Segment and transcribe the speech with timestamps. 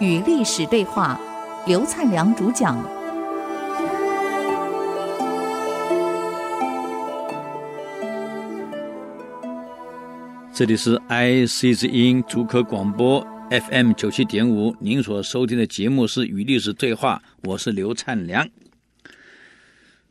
[0.00, 1.20] 与历史对话，
[1.66, 2.78] 刘灿良主讲。
[10.54, 18.44] 这里是 IC 之音竹科广播 FM 九七点五，您所收听的节目是《与历史对话》，我是刘灿良。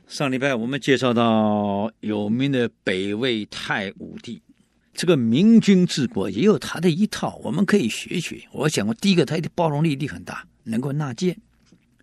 [0.08, 4.42] 上礼拜我们介绍到有名的北魏太武帝。
[4.94, 8.42] 这个明君治国也有他的一套，我们可以学学。
[8.54, 11.36] 我想过，第一个，他的包容力力很大，能够纳谏；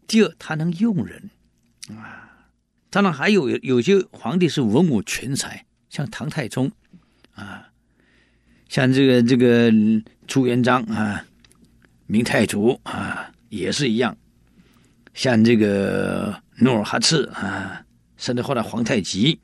[0.07, 1.31] 第二，他能用人
[1.97, 2.45] 啊。
[2.91, 6.71] 当然，还有有些皇帝是文武全才，像唐太宗
[7.35, 7.71] 啊，
[8.69, 9.73] 像这个这个
[10.27, 11.25] 朱元璋啊，
[12.07, 14.15] 明太祖啊，也是一样。
[15.15, 17.84] 像这个努尔哈赤啊，
[18.25, 19.39] 甚至后来皇太极。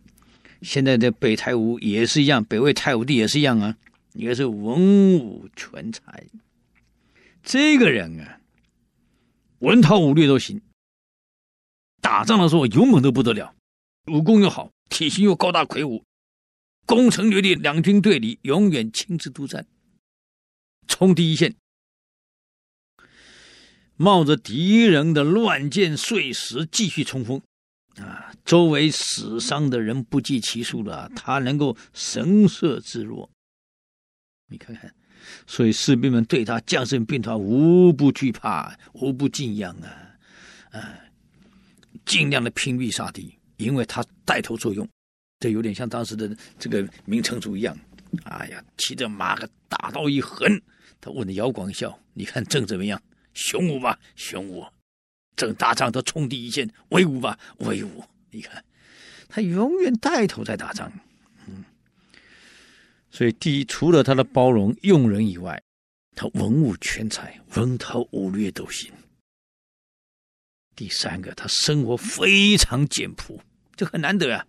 [0.62, 3.76] 现在的北太武也是一样，北魏太武帝也是一样啊，
[4.14, 6.24] 也是文武全才。
[7.42, 8.40] 这个人啊，
[9.58, 10.62] 文韬武略都行，
[12.00, 13.54] 打仗的时候勇猛得不得了，
[14.06, 16.02] 武功又好，体型又高大魁梧，
[16.86, 19.66] 攻城略地，两军对垒，永远亲自督战，
[20.88, 21.54] 冲第一线，
[23.96, 27.42] 冒着敌人的乱箭碎石继续冲锋。
[28.00, 33.30] 啊，周围死伤的人不计其数了，他能够神色自若。
[34.48, 34.92] 你看看，
[35.46, 40.16] 所以士兵们对他将士兵团无不惧怕，无不敬仰啊，
[40.70, 40.98] 啊，
[42.06, 44.88] 尽量的拼命杀敌，因为他带头作用，
[45.38, 47.78] 这有点像当时的这个明成祖一样。
[48.24, 50.60] 哎呀，骑着马个大刀一横，
[51.00, 53.00] 他问的姚广孝：“你看朕怎么样？
[53.34, 54.64] 雄武吧，雄武。”
[55.40, 58.04] 正打仗，都冲第一线，威武吧，威武！
[58.30, 58.62] 你看，
[59.26, 60.92] 他永远带头在打仗。
[61.46, 61.64] 嗯，
[63.10, 65.58] 所以第一，除了他的包容、用人以外，
[66.14, 68.92] 他文武全才，文韬武略都行。
[70.76, 73.40] 第三个，他生活非常简朴，
[73.74, 74.44] 这很难得啊。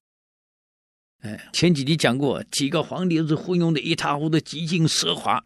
[1.21, 5.41] 哎，前几集讲过，几个皇帝都是昏庸的一塌糊涂，极尽奢华。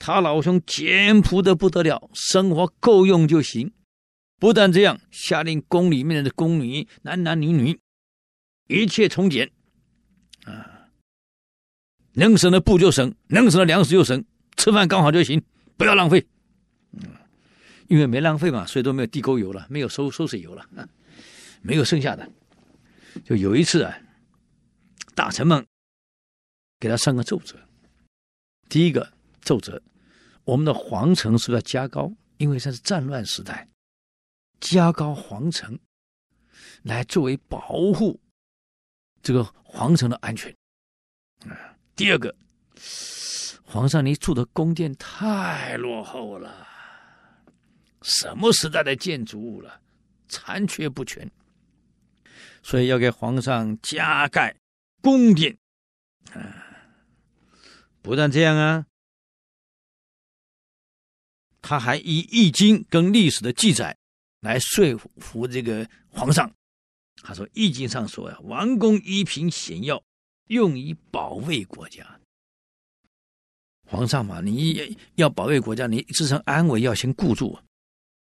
[0.00, 3.72] 他老兄简朴的不得了，生活够用就行。
[4.38, 7.80] 不但这样，下令宫里面的宫女，男男女女，
[8.68, 9.50] 一切从简，
[10.44, 10.88] 啊，
[12.12, 14.24] 能省的布就省，能省的粮食就省，
[14.56, 15.42] 吃饭刚好就行，
[15.76, 16.24] 不要浪费。
[16.92, 17.02] 嗯，
[17.88, 20.64] 因为没浪费嘛，所以都没有地沟油了，没有收收水油了，
[21.60, 22.30] 没有剩下的。
[23.24, 23.98] 就有一次啊，
[25.16, 25.66] 大臣们
[26.78, 27.56] 给他上个奏折，
[28.68, 29.82] 第一个奏折，
[30.44, 33.66] 我们的皇城是要加高，因为这是战乱时代。
[34.60, 35.78] 加高皇城，
[36.82, 38.20] 来作为保护
[39.22, 40.54] 这个皇城的安全。
[41.46, 42.34] 啊，第二个，
[43.62, 46.66] 皇上，你住的宫殿太落后了，
[48.02, 49.80] 什么时代的建筑物了，
[50.28, 51.30] 残缺不全，
[52.62, 54.56] 所以要给皇上加盖
[55.00, 55.56] 宫殿。
[56.32, 56.66] 啊，
[58.02, 58.86] 不但这样啊，
[61.60, 63.97] 他还以《易经》跟历史的记载。
[64.40, 66.50] 来说服这个皇上，
[67.22, 70.00] 他说《易经》上说呀，王公一品险要，
[70.46, 72.06] 用以保卫国家。
[73.84, 77.58] 皇上嘛，你要保卫国家，你自身安危要先顾住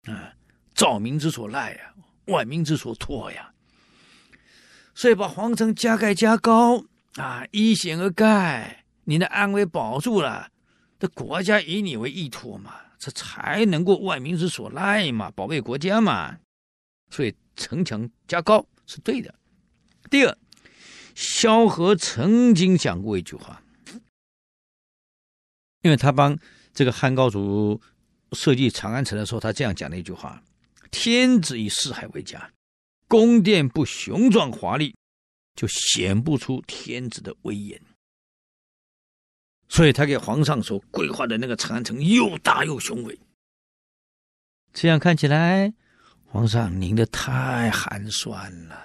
[0.03, 0.33] 啊，
[0.73, 1.93] 兆民之所赖呀，
[2.25, 3.53] 万民之所托呀。
[4.95, 6.83] 所以把皇城加盖加高
[7.15, 10.49] 啊，依险而盖，你的安危保住了，
[10.97, 12.75] 这国家以你为依托嘛。
[12.99, 16.37] 这才能够万民之所赖嘛，保卫国家嘛，
[17.09, 19.33] 所以城墙加高是对的。
[20.11, 20.37] 第二，
[21.15, 23.63] 萧何曾经讲过一句话，
[25.81, 26.37] 因为他帮
[26.73, 27.81] 这个汉高祖
[28.33, 30.43] 设计长安城的时候，他这样讲的一句话
[30.91, 32.51] ：“天子以四海为家，
[33.07, 34.93] 宫殿不雄壮华丽，
[35.55, 37.81] 就显不出天子的威严。”
[39.69, 43.17] 所以他给皇上所规划的那个长安城又大又雄伟，
[44.73, 45.71] 这样看起来，
[46.25, 48.75] 皇上您的太寒酸了。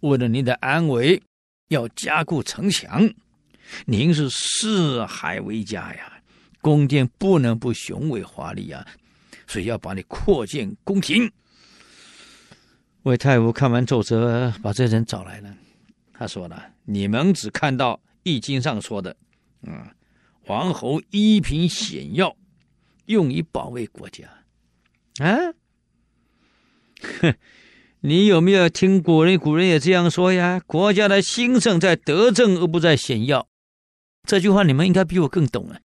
[0.00, 1.22] 为了您的安危，
[1.68, 3.08] 要加固城墙。
[3.84, 6.12] 您是四海为家呀，
[6.60, 8.86] 宫殿不能不雄伟华丽呀，
[9.46, 11.30] 所以要把你扩建宫廷。
[13.02, 15.54] 魏太武看完奏折，把这人找来了。
[16.14, 19.14] 他说了：“你们只看到《易经》上说的，
[19.62, 19.86] 嗯。”
[20.46, 22.36] 王侯一品险要，
[23.06, 24.44] 用以保卫国家。
[25.18, 25.54] 啊，
[27.20, 27.34] 哼，
[28.00, 29.38] 你有没有听古人？
[29.38, 33.48] 古人也这样说呀：国家的兴盛在德政，而不在险要。
[34.26, 35.80] 这句话你们应该比我更懂啊。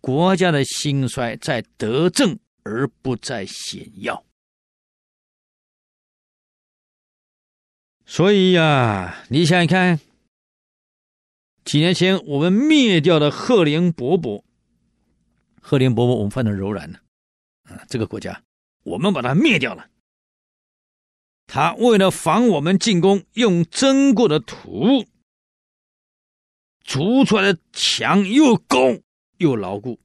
[0.00, 4.24] 国家的兴衰在德政，而不在险要。
[8.06, 10.00] 所以呀、啊，你想想看，
[11.68, 14.42] 几年前我们灭掉的赫连勃勃，
[15.60, 17.00] 赫连勃勃我们犯的柔然了
[17.64, 18.42] 啊，这个国家
[18.84, 19.86] 我们把它灭掉了。
[21.46, 25.04] 他为了防我们进攻，用蒸过的土
[26.82, 28.78] 筑出来的墙又高
[29.36, 30.00] 又牢固，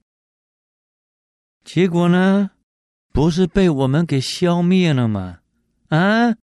[1.63, 2.51] 结果呢，
[3.13, 5.39] 不是被我们给消灭了吗？
[5.87, 6.35] 啊，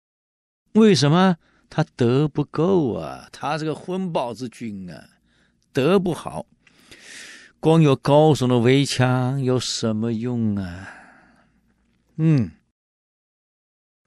[0.72, 1.36] 为什么？
[1.70, 5.08] 他德不够啊，他是个昏暴之君啊，
[5.72, 6.44] 德不好，
[7.60, 10.88] 光有高耸的围墙有什么用啊？
[12.16, 12.50] 嗯，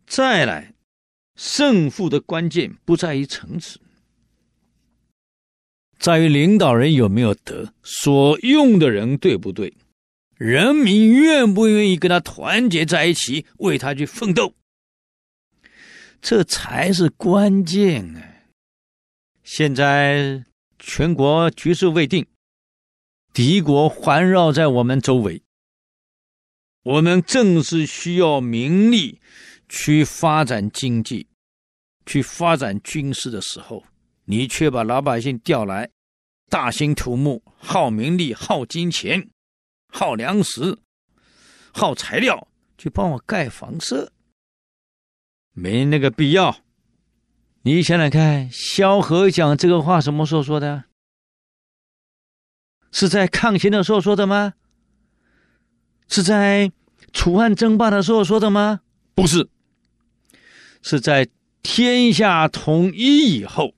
[0.06, 0.74] 再来，
[1.38, 3.80] 胜负的关键不在于层次，
[5.98, 9.74] 在于领导人有没有德，所用的人对不对，
[10.36, 14.54] 人民愿不愿意跟他团结在一起，为他去奋斗。
[16.24, 18.48] 这才是关键啊！
[19.44, 20.46] 现在
[20.80, 22.26] 全国局势未定，
[23.34, 25.44] 敌国环绕在我们周围，
[26.84, 29.20] 我们正是需要民力
[29.68, 31.28] 去发展经济、
[32.06, 33.84] 去发展军事的时候，
[34.24, 35.90] 你却把老百姓调来，
[36.50, 39.30] 大兴土木，耗民力、耗金钱、
[39.90, 40.80] 耗粮食、
[41.74, 42.48] 耗材料，
[42.78, 44.14] 去帮我盖房舍。
[45.54, 46.58] 没那个必要。
[47.62, 50.84] 你想想看，萧何讲这个话什么时候说的？
[52.92, 54.54] 是在抗秦的时候说的吗？
[56.10, 56.72] 是在
[57.12, 58.82] 楚汉争霸的时候说的吗？
[59.16, 59.50] 不是，
[60.82, 61.30] 是在
[61.64, 63.74] 天下统一以后，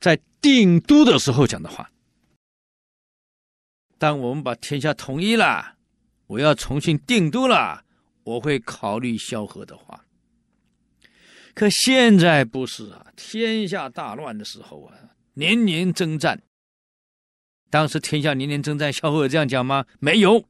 [0.00, 1.90] 在定都的时候讲的话。
[3.98, 5.76] 当我们把天下统一了，
[6.28, 7.84] 我要重新定都了，
[8.24, 10.04] 我会考虑萧何的话。
[11.58, 14.94] 可现在不是啊，天下大乱的时候啊，
[15.34, 16.40] 年年征战。
[17.68, 19.84] 当时天下年年征战，萧何有这样讲吗？
[19.98, 20.44] 没有。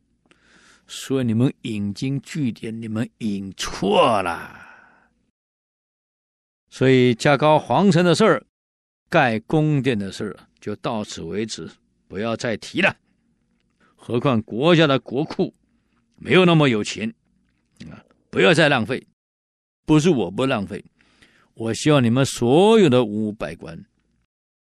[0.86, 4.60] 所以你们引经据典，你们引错了。
[6.68, 8.44] 所以加高皇城的事儿，
[9.08, 11.70] 盖宫殿的事儿，就到此为止，
[12.06, 12.94] 不要再提了。
[13.96, 15.54] 何况国家的国库
[16.16, 17.14] 没有那么有钱
[17.90, 19.06] 啊，不要再浪费。
[19.86, 20.84] 不是我不浪费。
[21.58, 23.84] 我希望你们所有的文武百官，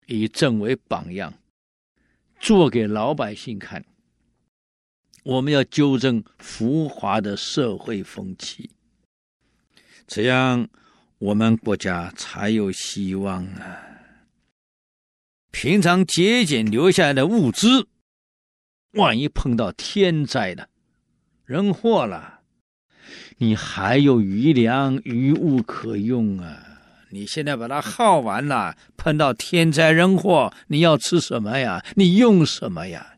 [0.08, 1.32] 以朕为榜样，
[2.38, 3.82] 做给老百姓看。
[5.22, 8.68] 我们要纠正浮华的社会风气，
[10.06, 10.68] 这样
[11.16, 13.88] 我们国家才有希望啊！
[15.50, 17.88] 平常节俭留下来的物资，
[18.98, 20.68] 万一碰到天灾了，
[21.46, 22.42] 人祸了，
[23.38, 26.68] 你还有余粮余物可用啊！
[27.14, 31.84] 你现在把它耗完了，碰到天灾人祸，你要吃什么呀？
[31.94, 33.16] 你用什么呀？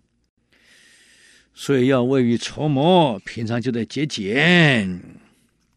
[1.55, 5.01] 所以要未雨绸缪，平常就得节俭。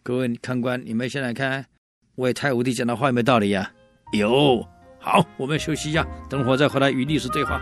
[0.01, 1.67] 各位看官，你们现在看，
[2.15, 3.71] 为太武帝讲的话有没有道理呀？
[4.13, 4.67] 有。
[4.99, 7.61] 好，我们休息一下，等会儿再回来与历史对话。